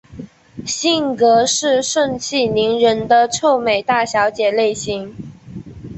[0.65, 5.15] 性格是盛气凌人的臭美大小姐类型。